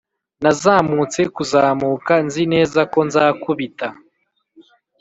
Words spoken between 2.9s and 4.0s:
ko nzakubita